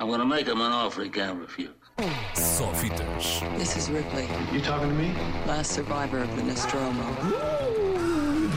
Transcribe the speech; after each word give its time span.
I'm 0.00 0.08
gonna 0.08 0.24
make 0.24 0.46
him 0.46 0.62
an 0.62 0.72
offer 0.72 1.02
he 1.04 1.10
can't 1.10 1.38
refuse. 1.38 1.68
Só 2.32 2.72
fitas. 2.72 3.42
This 3.58 3.76
is 3.76 3.90
Ripley, 3.90 4.26
You 4.50 4.58
talking 4.62 4.88
to 4.88 4.94
me? 4.94 5.12
last 5.46 5.72
survivor 5.72 6.20
of 6.20 6.34
the 6.36 6.42
Nostromo. 6.42 7.04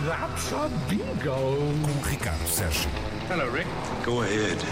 That's 0.05 0.51
a 0.53 0.71
bingo. 0.89 1.57
Com 1.83 2.01
Ricardo 2.09 2.45
Sérgio. 2.45 2.87
Hello, 3.27 3.49
Rick. 3.49 3.67
Go 4.05 4.21
ahead. 4.21 4.63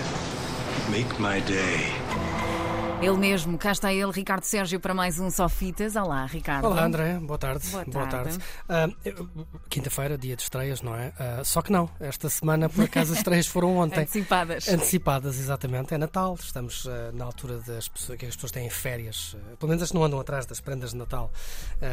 Make 0.89 1.19
my 1.19 1.41
day. 1.41 1.91
Ele 3.01 3.17
mesmo, 3.17 3.57
cá 3.57 3.71
está 3.71 3.91
ele, 3.91 4.11
Ricardo 4.11 4.43
Sérgio, 4.43 4.79
para 4.79 4.93
mais 4.93 5.17
um 5.19 5.31
Só 5.31 5.49
Fitas. 5.49 5.95
Olá, 5.95 6.23
Ricardo. 6.27 6.65
Olá, 6.67 6.83
André. 6.85 7.17
Boa 7.19 7.37
tarde. 7.37 7.67
Boa 7.87 8.05
tarde. 8.05 8.37
Ah, 8.69 8.87
eu- 9.03 9.27
Quinta-feira, 9.69 10.15
dia 10.19 10.35
de 10.35 10.43
estreias, 10.43 10.83
não 10.83 10.93
é? 10.95 11.11
Ah, 11.17 11.41
só 11.43 11.63
que 11.63 11.71
não. 11.71 11.89
Esta 11.99 12.29
semana, 12.29 12.69
por 12.69 12.83
acaso, 12.83 13.11
as 13.13 13.17
estreias 13.17 13.47
foram 13.47 13.77
ontem. 13.77 14.01
Antecipadas. 14.01 14.67
Antecipadas, 14.67 15.39
exatamente. 15.39 15.95
É 15.95 15.97
Natal. 15.97 16.35
Estamos 16.39 16.87
ah, 16.87 17.11
na 17.11 17.25
altura 17.25 17.57
das 17.61 17.87
pessoas, 17.87 18.19
que 18.19 18.25
as 18.27 18.35
pessoas 18.35 18.51
têm 18.51 18.69
férias. 18.69 19.35
pelo 19.57 19.69
menos 19.69 19.81
as 19.81 19.89
que 19.89 19.95
não 19.95 20.03
andam 20.03 20.19
atrás 20.19 20.45
das 20.45 20.59
prendas 20.59 20.91
de 20.91 20.97
Natal 20.97 21.31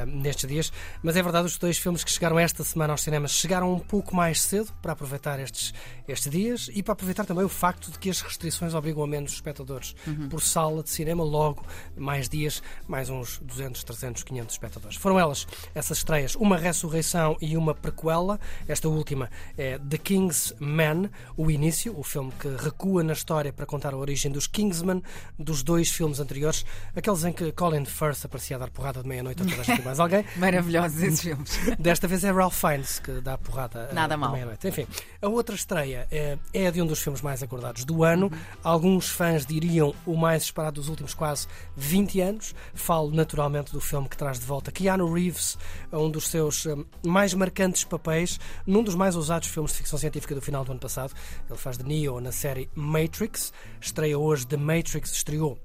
nestes 0.06 0.46
dias. 0.46 0.70
Mas 1.02 1.16
é 1.16 1.22
verdade, 1.22 1.46
os 1.46 1.56
dois 1.56 1.78
filmes 1.78 2.04
que 2.04 2.10
chegaram 2.10 2.38
esta 2.38 2.62
semana 2.62 2.92
aos 2.92 3.00
cinemas 3.00 3.30
chegaram 3.32 3.72
um 3.72 3.78
pouco 3.78 4.14
mais 4.14 4.42
cedo 4.42 4.70
para 4.82 4.92
aproveitar 4.92 5.40
estes, 5.40 5.72
estes 6.06 6.30
dias 6.30 6.68
e 6.74 6.82
para 6.82 6.92
aproveitar 6.92 7.24
também 7.24 7.44
o 7.44 7.48
facto 7.48 7.90
de 7.90 7.98
que 7.98 8.10
as 8.10 8.20
restrições 8.20 8.74
obrigam 8.74 9.02
a 9.02 9.06
menos 9.06 9.32
espectadores 9.32 9.94
por 10.28 10.42
sala 10.42 10.82
de 10.82 10.97
cinema. 10.98 11.22
Logo, 11.22 11.64
mais 11.96 12.28
dias, 12.28 12.62
mais 12.86 13.08
uns 13.08 13.38
200, 13.38 13.84
300, 13.84 14.22
500 14.22 14.54
espectadores. 14.54 14.96
Foram 14.96 15.18
elas, 15.18 15.46
essas 15.74 15.98
estreias, 15.98 16.34
uma 16.34 16.56
ressurreição 16.56 17.36
e 17.40 17.56
uma 17.56 17.74
prequela. 17.74 18.38
Esta 18.66 18.88
última 18.88 19.30
é 19.56 19.78
The 19.78 19.98
King's 19.98 20.54
Man, 20.58 21.10
o 21.36 21.50
início, 21.50 21.98
o 21.98 22.02
filme 22.02 22.32
que 22.38 22.48
recua 22.48 23.02
na 23.02 23.12
história 23.12 23.52
para 23.52 23.66
contar 23.66 23.94
a 23.94 23.96
origem 23.96 24.30
dos 24.32 24.46
Kingsmen, 24.46 25.02
dos 25.38 25.62
dois 25.62 25.90
filmes 25.90 26.18
anteriores, 26.20 26.64
aqueles 26.96 27.24
em 27.24 27.32
que 27.32 27.52
Colin 27.52 27.84
Firth 27.84 28.24
aparecia 28.24 28.56
a 28.56 28.58
dar 28.58 28.70
porrada 28.70 29.02
de 29.02 29.08
meia-noite 29.08 29.42
a 29.42 29.46
toda 29.46 29.60
a 29.60 29.64
gente 29.64 29.80
e 29.80 29.84
mais 29.84 30.00
alguém. 30.00 30.24
Maravilhosos 30.36 31.02
esses 31.02 31.20
filmes. 31.20 31.58
Desta 31.78 32.08
vez 32.08 32.24
é 32.24 32.33
Ralph 32.33 32.58
Fiennes 32.58 32.98
que 32.98 33.20
dá 33.20 33.34
a 33.34 33.38
porrada 33.38 33.88
eh, 33.90 33.94
Nada 33.94 34.16
mal. 34.16 34.33
meia-noite. 34.33 34.66
Enfim, 34.66 34.86
a 35.22 35.28
outra 35.28 35.55
estreia 35.55 36.06
é, 36.10 36.38
é 36.52 36.70
de 36.70 36.83
um 36.83 36.86
dos 36.86 37.00
filmes 37.00 37.20
mais 37.20 37.42
aguardados 37.42 37.84
do 37.84 38.02
ano. 38.02 38.30
Alguns 38.64 39.08
fãs 39.08 39.46
diriam 39.46 39.94
o 40.05 40.16
mais 40.16 40.42
esperado 40.42 40.80
dos 40.80 40.88
últimos 40.89 41.14
quase 41.14 41.47
20 41.77 42.20
anos. 42.20 42.55
Falo 42.75 43.11
naturalmente 43.11 43.72
do 43.72 43.81
filme 43.81 44.08
que 44.08 44.17
traz 44.17 44.39
de 44.39 44.47
volta 44.47 44.72
Keanu 44.72 45.12
Reeves 45.12 45.58
um 45.92 46.11
dos 46.11 46.28
seus 46.28 46.67
eh, 46.67 46.77
mais 47.06 47.34
marcantes 47.34 47.84
papéis 47.84 48.39
num 48.67 48.83
dos 48.83 48.95
mais 48.95 49.17
ousados 49.17 49.48
filmes 49.48 49.72
de 49.72 49.78
ficção 49.78 49.98
científica 49.98 50.34
do 50.34 50.42
final 50.42 50.64
do 50.64 50.72
ano 50.72 50.80
passado. 50.80 51.12
Ele 51.48 51.58
faz 51.58 51.78
de 51.78 51.84
Neo 51.84 52.20
na 52.20 52.33
série 52.33 52.69
Matrix. 52.75 53.53
Estreia 53.80 54.19
hoje 54.19 54.47
The 54.47 54.56
Matrix, 54.56 55.12
estreou 55.12 55.58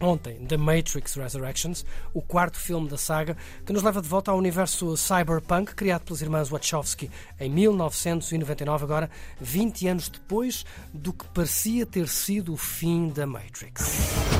Ontem, 0.00 0.44
The 0.46 0.58
Matrix 0.58 1.14
Resurrections, 1.14 1.84
o 2.12 2.20
quarto 2.20 2.58
filme 2.58 2.86
da 2.86 2.98
saga, 2.98 3.34
que 3.64 3.72
nos 3.72 3.82
leva 3.82 4.02
de 4.02 4.08
volta 4.08 4.30
ao 4.30 4.36
universo 4.36 4.94
cyberpunk, 4.94 5.74
criado 5.74 6.02
pelos 6.02 6.20
irmãos 6.20 6.50
Wachowski 6.50 7.10
em 7.40 7.48
1999, 7.48 8.84
agora 8.84 9.10
20 9.40 9.88
anos 9.88 10.08
depois 10.10 10.66
do 10.92 11.14
que 11.14 11.26
parecia 11.28 11.86
ter 11.86 12.08
sido 12.08 12.52
o 12.52 12.56
fim 12.58 13.08
da 13.08 13.26
Matrix. 13.26 14.35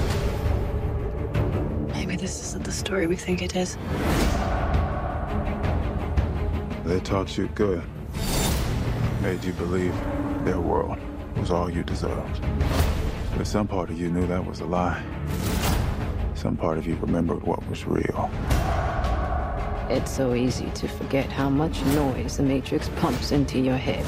Maybe 2.16 2.28
this 2.28 2.42
isn't 2.44 2.64
the 2.64 2.72
story 2.72 3.06
we 3.06 3.14
think 3.14 3.42
it 3.42 3.54
is. 3.54 3.76
They 6.86 6.98
taught 7.00 7.36
you 7.36 7.46
good, 7.48 7.82
made 9.20 9.44
you 9.44 9.52
believe 9.52 9.94
their 10.42 10.58
world 10.58 10.96
was 11.36 11.50
all 11.50 11.68
you 11.68 11.82
deserved. 11.82 12.42
But 13.36 13.46
some 13.46 13.68
part 13.68 13.90
of 13.90 14.00
you 14.00 14.08
knew 14.08 14.26
that 14.28 14.46
was 14.46 14.60
a 14.60 14.64
lie. 14.64 15.04
Some 16.34 16.56
part 16.56 16.78
of 16.78 16.86
you 16.86 16.96
remembered 17.02 17.42
what 17.42 17.68
was 17.68 17.86
real. 17.86 18.30
It's 19.90 20.10
so 20.10 20.32
easy 20.32 20.70
to 20.70 20.88
forget 20.88 21.30
how 21.30 21.50
much 21.50 21.84
noise 21.84 22.38
the 22.38 22.44
Matrix 22.44 22.88
pumps 22.96 23.30
into 23.30 23.58
your 23.58 23.76
head. 23.76 24.06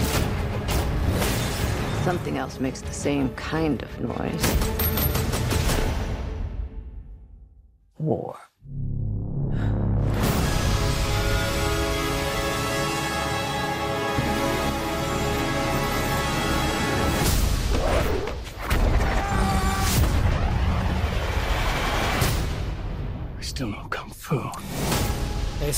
Something 2.04 2.38
else 2.38 2.58
makes 2.58 2.80
the 2.80 2.94
same 2.94 3.28
kind 3.34 3.82
of 3.82 4.00
noise. 4.00 4.87
War. 8.08 8.47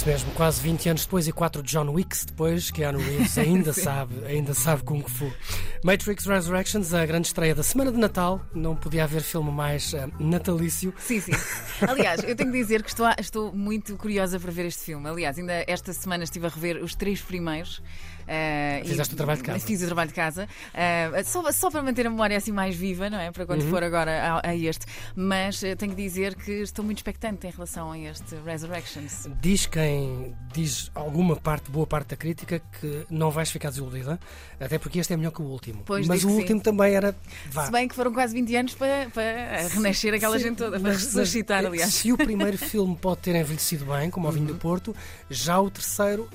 Isso 0.01 0.09
mesmo, 0.09 0.33
quase 0.33 0.63
20 0.63 0.89
anos 0.89 1.05
depois 1.05 1.29
e 1.29 1.33
quatro 1.33 1.63
John 1.63 1.91
Wicks 1.91 2.25
depois, 2.25 2.71
Keanu 2.71 2.99
Reeves 2.99 3.37
ainda 3.37 3.73
sabe, 3.75 4.25
ainda 4.25 4.55
sabe 4.55 4.83
Kung 4.83 5.03
Fu. 5.03 5.31
Matrix 5.85 6.25
Resurrections, 6.25 6.95
a 6.95 7.05
grande 7.05 7.27
estreia 7.27 7.55
da 7.55 7.63
semana 7.63 7.93
de 7.93 7.99
Natal, 7.99 8.41
não 8.55 8.75
podia 8.75 9.05
haver 9.05 9.21
filme 9.21 9.51
mais 9.51 9.93
eh, 9.93 10.09
natalício. 10.19 10.95
Sim, 10.99 11.21
sim. 11.21 11.33
Aliás, 11.87 12.23
eu 12.25 12.35
tenho 12.35 12.51
que 12.51 12.59
dizer 12.59 12.83
que 12.83 12.89
estou, 12.89 13.07
estou 13.19 13.53
muito 13.53 13.95
curiosa 13.97 14.41
para 14.41 14.51
ver 14.51 14.65
este 14.65 14.85
filme. 14.85 15.07
Aliás, 15.07 15.39
ainda 15.39 15.65
esta 15.67 15.93
semana 15.93 16.25
estive 16.25 16.47
a 16.47 16.49
rever 16.49 16.83
os 16.83 16.95
três 16.95 17.21
primeiros. 17.21 17.83
E- 18.31 18.89
Fizeste 18.89 19.15
o 19.15 19.17
trabalho 19.17 19.39
de 19.39 19.45
casa. 19.45 19.59
Fiz 19.67 19.83
o 19.83 19.87
trabalho 19.87 20.09
de 20.09 20.15
casa. 20.15 20.49
ah, 20.75 21.23
só, 21.25 21.51
só 21.53 21.71
para 21.71 21.83
manter 21.83 22.07
a 22.07 22.11
memória 22.11 22.37
assim 22.37 22.53
mais 22.53 22.75
viva, 22.77 23.11
não 23.11 23.19
é? 23.19 23.31
Para 23.31 23.45
quando 23.47 23.63
Uhum. 23.63 23.71
for 23.71 23.83
agora 23.83 24.41
a, 24.45 24.51
a 24.51 24.57
este. 24.57 24.87
Mas 25.17 25.63
ah, 25.65 25.75
tenho 25.77 25.95
que 25.95 26.03
dizer 26.03 26.35
que 26.35 26.53
estou 26.53 26.85
muito 26.85 26.99
expectante 26.99 27.47
em 27.47 27.51
relação 27.51 27.93
a 27.93 27.99
este 27.99 28.37
Resurrections. 28.45 29.29
Diz 29.41 29.67
quem 29.67 30.35
diz 30.53 30.91
alguma 30.95 31.37
parte, 31.37 31.71
boa 31.71 31.87
parte 31.87 32.09
da 32.11 32.17
crítica, 32.17 32.61
que 32.81 33.07
não 33.11 33.31
vais 33.31 33.51
ficar 33.51 33.71
desiludida, 33.71 34.19
até 34.59 34.79
porque 34.79 34.99
este 34.99 35.13
é 35.13 35.17
melhor 35.17 35.33
que 35.33 35.43
o 35.43 35.45
último. 35.47 35.83
Pois, 35.85 36.07
Mas 36.07 36.25
o 36.25 36.29
último 36.29 36.61
também 36.61 36.95
era. 36.95 37.15
Vá. 37.51 37.67
Se 37.67 37.73
bem 37.73 37.89
que 37.89 37.95
foram 37.95 38.13
quase 38.13 38.35
20 38.35 38.55
anos 38.57 38.75
para, 38.75 39.09
para 39.11 39.69
renascer 39.69 40.15
aquela 40.15 40.37
Sim, 40.39 40.45
gente 40.45 40.57
toda, 40.59 40.79
para 40.79 40.91
mas- 40.93 41.03
ressuscitar, 41.05 41.65
aliás. 41.65 41.93
Se 41.95 42.13
o 42.13 42.17
primeiro 42.17 42.57
filme 42.59 42.97
pode 42.97 43.21
ter 43.21 43.35
envelhecido 43.35 43.85
bem, 43.87 44.11
como 44.11 44.27
o 44.27 44.31
Uhum. 44.31 44.35
vinho 44.37 44.47
do 44.49 44.55
Porto, 44.57 44.95
já 45.29 45.59
o 45.61 45.71
terceiro, 45.71 46.29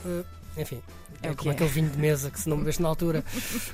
enfim. 0.57 0.81
É 1.27 1.31
É, 1.31 1.35
como 1.35 1.49
é. 1.51 1.53
aquele 1.53 1.69
vinho 1.69 1.89
de 1.89 1.97
mesa 1.97 2.29
que 2.31 2.39
se 2.39 2.47
não 2.49 2.57
bebeste 2.57 2.81
na 2.81 2.89
altura 2.89 3.23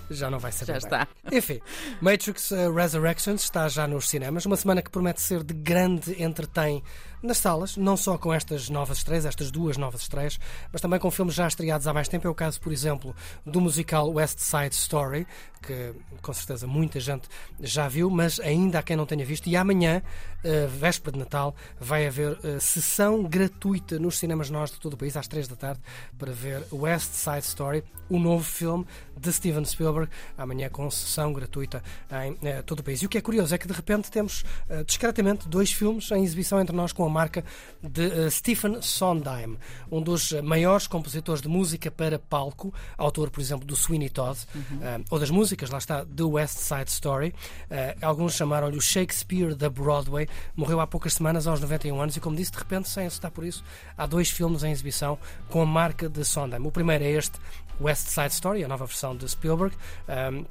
já 0.09 0.29
não 0.29 0.39
vai 0.39 0.51
saber 0.51 0.79
Já 0.79 0.89
bem. 0.89 1.01
está. 1.01 1.07
Enfim, 1.31 1.59
Matrix 2.01 2.51
eh, 2.51 2.69
Resurrections 2.71 3.43
está 3.43 3.67
já 3.67 3.87
nos 3.87 4.09
cinemas, 4.09 4.45
uma 4.45 4.57
semana 4.57 4.81
que 4.81 4.89
promete 4.89 5.21
ser 5.21 5.43
de 5.43 5.53
grande 5.53 6.21
entretém 6.21 6.83
nas 7.21 7.37
salas, 7.37 7.77
não 7.77 7.95
só 7.95 8.17
com 8.17 8.33
estas 8.33 8.67
novas 8.67 8.97
estreias, 8.97 9.25
estas 9.27 9.51
duas 9.51 9.77
novas 9.77 10.01
estreias, 10.01 10.39
mas 10.71 10.81
também 10.81 10.99
com 10.99 11.11
filmes 11.11 11.35
já 11.35 11.47
estreados 11.47 11.85
há 11.85 11.93
mais 11.93 12.07
tempo. 12.07 12.25
É 12.25 12.29
o 12.31 12.33
caso, 12.33 12.59
por 12.59 12.71
exemplo, 12.73 13.15
do 13.45 13.61
musical 13.61 14.09
West 14.09 14.39
Side 14.39 14.73
Story, 14.73 15.27
que 15.61 15.93
com 16.19 16.33
certeza 16.33 16.65
muita 16.65 16.99
gente 16.99 17.27
já 17.59 17.87
viu, 17.87 18.09
mas 18.09 18.39
ainda 18.39 18.79
há 18.79 18.83
quem 18.83 18.95
não 18.95 19.05
tenha 19.05 19.23
visto. 19.23 19.45
E 19.47 19.55
amanhã, 19.55 20.01
eh, 20.43 20.65
véspera 20.65 21.11
de 21.11 21.19
Natal, 21.19 21.55
vai 21.79 22.07
haver 22.07 22.39
eh, 22.43 22.59
sessão 22.59 23.21
gratuita 23.23 23.99
nos 23.99 24.17
cinemas 24.17 24.49
nós 24.49 24.71
de 24.71 24.79
todo 24.79 24.93
o 24.93 24.97
país, 24.97 25.15
às 25.15 25.27
três 25.27 25.47
da 25.47 25.55
tarde, 25.55 25.79
para 26.17 26.31
ver 26.31 26.65
West 26.71 27.11
Side 27.13 27.40
Story, 27.43 27.83
o 28.09 28.19
novo 28.19 28.43
filme 28.43 28.85
de 29.17 29.31
Steven 29.31 29.63
Spielberg, 29.65 30.09
amanhã 30.37 30.69
com 30.69 30.89
sessão 30.89 31.31
gratuita 31.31 31.83
em 32.25 32.37
eh, 32.43 32.61
todo 32.63 32.79
o 32.79 32.83
país. 32.83 33.01
E 33.01 33.05
o 33.05 33.09
que 33.09 33.17
é 33.17 33.21
curioso 33.21 33.53
é 33.53 33.57
que 33.57 33.67
de 33.67 33.73
repente 33.73 34.09
temos 34.09 34.43
eh, 34.69 34.83
discretamente 34.83 35.47
dois 35.47 35.71
filmes 35.71 36.09
em 36.11 36.23
exibição 36.23 36.59
entre 36.59 36.75
nós 36.75 36.91
com 36.91 37.05
a 37.05 37.09
marca 37.09 37.43
de 37.81 38.03
eh, 38.03 38.29
Stephen 38.29 38.81
Sondheim, 38.81 39.57
um 39.91 40.01
dos 40.01 40.31
maiores 40.41 40.87
compositores 40.87 41.41
de 41.41 41.47
música 41.47 41.91
para 41.91 42.17
palco, 42.17 42.73
autor, 42.97 43.29
por 43.29 43.41
exemplo, 43.41 43.65
do 43.65 43.75
Sweeney 43.75 44.09
Todd, 44.09 44.39
eh, 44.81 45.01
ou 45.09 45.19
das 45.19 45.29
músicas, 45.29 45.69
lá 45.69 45.77
está, 45.77 46.03
do 46.03 46.31
West 46.31 46.57
Side 46.57 46.89
Story. 46.89 47.33
Eh, 47.69 47.95
alguns 48.01 48.33
chamaram-lhe 48.33 48.77
o 48.77 48.81
Shakespeare 48.81 49.55
da 49.55 49.69
Broadway. 49.69 50.27
Morreu 50.55 50.79
há 50.79 50.87
poucas 50.87 51.13
semanas, 51.13 51.47
aos 51.47 51.59
91 51.59 52.01
anos, 52.01 52.15
e 52.15 52.19
como 52.19 52.35
disse, 52.35 52.51
de 52.51 52.57
repente, 52.57 52.89
sem 52.89 53.05
assustar 53.05 53.31
por 53.31 53.43
isso, 53.43 53.63
há 53.97 54.05
dois 54.05 54.29
filmes 54.29 54.63
em 54.63 54.71
exibição 54.71 55.17
com 55.49 55.61
a 55.61 55.65
marca 55.65 56.09
de 56.09 56.23
Sondheim. 56.23 56.65
O 56.65 56.71
primeiro 56.71 57.03
é 57.03 57.11
este, 57.11 57.30
West 57.79 58.07
Side 58.07 58.33
Story, 58.33 58.63
a 58.63 58.67
nova 58.67 58.85
versão 58.85 59.15
de 59.15 59.27
Spielberg. 59.27 59.75
Um, 60.07 60.45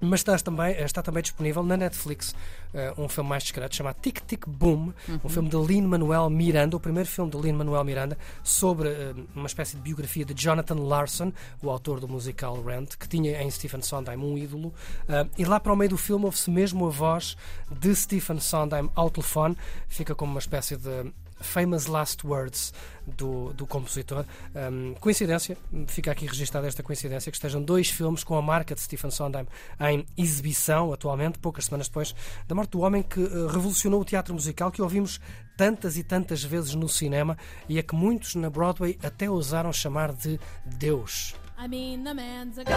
mas 0.00 0.20
está 0.20 0.36
também, 0.38 0.72
está 0.82 1.02
também 1.02 1.22
disponível 1.22 1.62
na 1.62 1.76
Netflix 1.76 2.34
eh, 2.74 2.92
um 2.98 3.08
filme 3.08 3.30
mais 3.30 3.42
discreto 3.42 3.74
chamado 3.74 3.96
Tic 4.00 4.20
Tic 4.26 4.46
Boom, 4.46 4.92
um 5.22 5.28
filme 5.28 5.48
de 5.48 5.56
Lin-Manuel 5.56 6.28
Miranda, 6.28 6.76
o 6.76 6.80
primeiro 6.80 7.08
filme 7.08 7.30
de 7.30 7.38
Lin-Manuel 7.38 7.84
Miranda, 7.84 8.18
sobre 8.42 8.88
eh, 8.88 9.14
uma 9.34 9.46
espécie 9.46 9.76
de 9.76 9.82
biografia 9.82 10.24
de 10.24 10.34
Jonathan 10.34 10.74
Larson, 10.74 11.32
o 11.62 11.70
autor 11.70 12.00
do 12.00 12.08
musical 12.08 12.60
Rent, 12.62 12.96
que 12.96 13.08
tinha 13.08 13.40
em 13.42 13.50
Stephen 13.50 13.80
Sondheim 13.82 14.18
um 14.18 14.36
ídolo. 14.36 14.74
Eh, 15.08 15.26
e 15.38 15.44
lá 15.44 15.58
para 15.58 15.72
o 15.72 15.76
meio 15.76 15.90
do 15.90 15.98
filme 15.98 16.24
ouve-se 16.24 16.50
mesmo 16.50 16.86
a 16.86 16.90
voz 16.90 17.36
de 17.70 17.94
Stephen 17.94 18.40
Sondheim 18.40 18.90
ao 18.94 19.08
telefone, 19.08 19.56
fica 19.88 20.14
como 20.14 20.32
uma 20.32 20.40
espécie 20.40 20.76
de 20.76 21.12
Famous 21.44 21.86
Last 21.86 22.26
Words 22.26 22.72
do, 23.06 23.52
do 23.52 23.66
compositor. 23.66 24.24
Um, 24.54 24.94
coincidência, 24.94 25.56
fica 25.86 26.10
aqui 26.10 26.26
registada 26.26 26.66
esta 26.66 26.82
coincidência, 26.82 27.30
que 27.30 27.36
estejam 27.36 27.62
dois 27.62 27.90
filmes 27.90 28.24
com 28.24 28.36
a 28.36 28.42
marca 28.42 28.74
de 28.74 28.80
Stephen 28.80 29.10
Sondheim 29.10 29.46
em 29.80 30.06
exibição 30.16 30.92
atualmente, 30.92 31.38
poucas 31.38 31.66
semanas 31.66 31.88
depois 31.88 32.14
da 32.48 32.54
morte 32.54 32.70
do 32.70 32.80
homem 32.80 33.02
que 33.02 33.20
uh, 33.20 33.46
revolucionou 33.46 34.00
o 34.00 34.04
teatro 34.04 34.32
musical 34.34 34.72
que 34.72 34.82
ouvimos 34.82 35.20
tantas 35.56 35.96
e 35.96 36.02
tantas 36.02 36.42
vezes 36.42 36.74
no 36.74 36.88
cinema 36.88 37.38
e 37.68 37.78
a 37.78 37.82
que 37.82 37.94
muitos 37.94 38.34
na 38.34 38.50
Broadway 38.50 38.98
até 39.02 39.30
ousaram 39.30 39.72
chamar 39.72 40.12
de 40.12 40.40
Deus. 40.64 41.34
I 41.56 41.68
mean, 41.68 42.02
the 42.02 42.12
man's 42.12 42.58
a 42.58 42.64
god. 42.64 42.74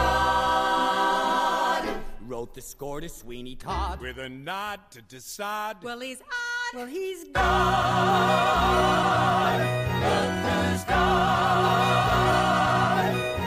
Wrote 2.21 2.53
the 2.53 2.61
score 2.61 3.01
to 3.01 3.09
Sweeney 3.09 3.55
Todd. 3.55 3.99
With 3.99 4.19
a 4.19 4.29
nod 4.29 4.79
to 4.91 5.01
decide. 5.01 5.77
Well, 5.81 5.99
he's 5.99 6.21
odd. 6.73 6.75
Well, 6.77 6.87
he's 6.87 7.23
God. 7.25 7.43
Look 10.01 10.31
who's 10.45 10.83
God. 10.83 12.27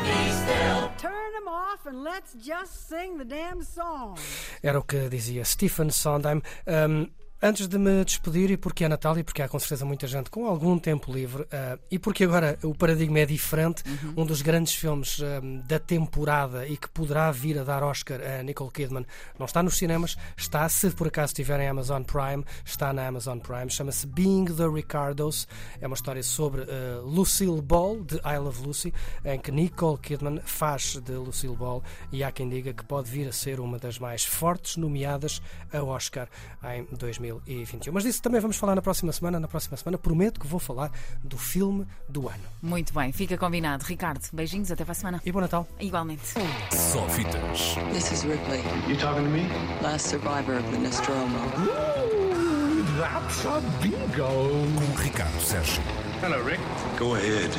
He's 0.05 0.35
still. 0.43 0.91
Turn 0.99 1.33
him 1.35 1.49
off 1.49 1.87
and 1.87 2.03
let's 2.03 2.35
just 2.35 2.89
sing 2.89 3.19
the 3.19 3.25
damn 3.25 3.63
song. 3.63 4.19
Era 4.63 4.79
o 4.79 4.83
que 4.83 5.09
dizia 5.09 5.45
Stephen 5.45 5.91
Sondheim. 5.91 6.43
Um, 6.67 7.11
Antes 7.43 7.67
de 7.67 7.79
me 7.79 8.05
despedir, 8.05 8.51
e 8.51 8.57
porque 8.59 8.85
é 8.85 8.89
Natal 8.89 9.19
e 9.19 9.25
porque 9.25 9.41
há 9.41 9.49
com 9.49 9.59
certeza 9.59 9.83
muita 9.87 10.07
gente 10.07 10.29
com 10.29 10.45
algum 10.45 10.79
tempo 10.79 11.11
livre, 11.11 11.45
uh, 11.45 11.81
e 11.91 11.99
porque 11.99 12.25
agora 12.25 12.59
o 12.63 12.75
paradigma 12.75 13.21
é 13.21 13.25
diferente, 13.25 13.83
uhum. 13.87 14.25
um 14.25 14.27
dos 14.27 14.43
grandes 14.43 14.75
filmes 14.75 15.19
uh, 15.21 15.41
da 15.67 15.79
temporada 15.79 16.67
e 16.67 16.77
que 16.77 16.87
poderá 16.91 17.31
vir 17.33 17.59
a 17.59 17.65
dar 17.65 17.83
Oscar 17.83 18.21
a 18.21 18.43
Nicole 18.43 18.71
Kidman 18.71 19.07
não 19.39 19.47
está 19.47 19.63
nos 19.63 19.79
cinemas, 19.79 20.19
está, 20.37 20.69
se 20.69 20.91
por 20.91 21.07
acaso 21.07 21.31
estiver 21.31 21.59
em 21.61 21.69
Amazon 21.69 22.03
Prime, 22.03 22.45
está 22.63 22.93
na 22.93 23.07
Amazon 23.07 23.39
Prime, 23.39 23.71
chama-se 23.71 24.07
Being 24.07 24.45
the 24.45 24.69
Ricardos, 24.69 25.49
é 25.81 25.87
uma 25.87 25.97
história 25.97 26.23
sobre 26.23 26.61
uh, 26.61 27.01
Lucille 27.07 27.63
Ball, 27.63 28.05
de 28.05 28.17
I 28.17 28.37
Love 28.37 28.67
Lucy, 28.67 28.93
em 29.25 29.39
que 29.39 29.51
Nicole 29.51 29.97
Kidman 29.97 30.43
faz 30.45 30.99
de 30.99 31.13
Lucille 31.13 31.57
Ball 31.57 31.83
e 32.13 32.23
há 32.23 32.31
quem 32.31 32.51
diga 32.51 32.75
que 32.75 32.85
pode 32.85 33.11
vir 33.11 33.27
a 33.27 33.33
ser 33.33 33.61
uma 33.61 33.79
das 33.79 33.99
mais 33.99 34.27
fortes 34.27 34.77
nomeadas 34.77 35.41
a 35.73 35.83
Oscar 35.83 36.29
em 36.63 36.87
2000. 36.95 37.30
2021. 37.31 37.93
Mas 37.93 38.05
disso 38.05 38.23
também 38.23 38.41
vamos 38.41 38.57
falar 38.57 38.75
na 38.75 38.83
próxima 38.83 39.13
semana. 39.13 39.39
Na 39.39 39.49
próxima 39.49 39.77
semana 39.77 39.99
prometo 39.99 40.41
que 40.41 40.47
vou 40.47 40.61
falar 40.61 40.91
do 41.23 41.39
filme 41.39 41.87
do 42.09 42.29
ano. 42.29 42.43
Muito 42.63 42.93
bem, 42.93 43.13
fica 43.13 43.37
combinado. 43.39 43.85
Ricardo, 43.85 44.21
beijinhos, 44.33 44.71
até 44.71 44.85
para 44.85 44.93
a 44.93 44.95
semana. 44.95 45.23
E 45.25 45.33
bom 45.33 45.41
Natal. 45.41 45.67
Igualmente. 45.79 46.27
Só 46.71 47.09
fitas. 47.09 47.77
This 47.93 48.13
is 48.13 48.25
Ripley. 48.25 48.63
You 48.89 48.97
talking 48.97 49.25
to 49.25 49.31
me? 49.31 49.49
Last 49.83 50.09
survivor 50.09 50.59
of 50.59 50.71
the 50.71 50.79
Nostromo. 50.79 51.39
Ooh, 51.59 52.85
that's 52.99 53.45
a 53.47 53.61
bingo. 53.81 54.51
Com 54.77 55.03
Ricardo 55.03 55.41
Sérgio. 55.41 55.83
Hello, 56.23 56.43
Rick. 56.45 56.61
Go 56.99 57.15
ahead. 57.15 57.51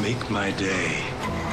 Make 0.00 0.30
my 0.30 0.52
day. 0.52 1.45